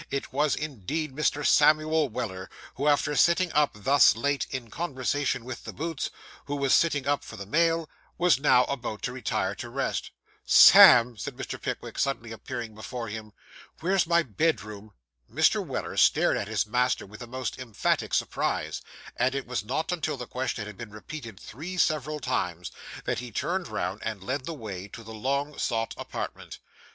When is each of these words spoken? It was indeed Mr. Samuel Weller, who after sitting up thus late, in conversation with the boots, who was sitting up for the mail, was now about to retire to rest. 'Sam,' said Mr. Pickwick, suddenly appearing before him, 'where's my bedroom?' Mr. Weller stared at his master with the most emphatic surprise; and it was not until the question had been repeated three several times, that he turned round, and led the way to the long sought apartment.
It 0.09 0.33
was 0.33 0.55
indeed 0.55 1.11
Mr. 1.15 1.45
Samuel 1.45 2.09
Weller, 2.09 2.49
who 2.73 2.87
after 2.87 3.15
sitting 3.15 3.53
up 3.53 3.73
thus 3.75 4.15
late, 4.15 4.47
in 4.49 4.71
conversation 4.71 5.45
with 5.45 5.63
the 5.63 5.73
boots, 5.73 6.09
who 6.45 6.55
was 6.55 6.73
sitting 6.73 7.05
up 7.07 7.23
for 7.23 7.35
the 7.37 7.45
mail, 7.45 7.87
was 8.17 8.39
now 8.39 8.63
about 8.63 9.03
to 9.03 9.11
retire 9.11 9.53
to 9.53 9.69
rest. 9.69 10.09
'Sam,' 10.43 11.17
said 11.17 11.35
Mr. 11.37 11.61
Pickwick, 11.61 11.99
suddenly 11.99 12.31
appearing 12.31 12.73
before 12.73 13.09
him, 13.09 13.31
'where's 13.79 14.07
my 14.07 14.23
bedroom?' 14.23 14.89
Mr. 15.31 15.63
Weller 15.63 15.95
stared 15.97 16.35
at 16.35 16.47
his 16.47 16.65
master 16.65 17.05
with 17.05 17.19
the 17.19 17.27
most 17.27 17.59
emphatic 17.59 18.15
surprise; 18.15 18.81
and 19.17 19.35
it 19.35 19.45
was 19.45 19.63
not 19.63 19.91
until 19.91 20.17
the 20.17 20.25
question 20.25 20.65
had 20.65 20.77
been 20.77 20.89
repeated 20.89 21.39
three 21.39 21.77
several 21.77 22.19
times, 22.19 22.71
that 23.05 23.19
he 23.19 23.31
turned 23.31 23.67
round, 23.67 24.01
and 24.03 24.23
led 24.23 24.45
the 24.45 24.53
way 24.55 24.87
to 24.87 25.03
the 25.03 25.13
long 25.13 25.59
sought 25.59 25.93
apartment. 25.95 26.57